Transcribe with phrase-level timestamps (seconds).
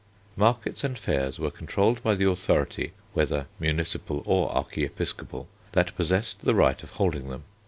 [0.35, 6.55] Markets and fairs were controlled by the authority, whether municipal or archiepiscopal, that possessed the
[6.55, 7.43] right of holding them.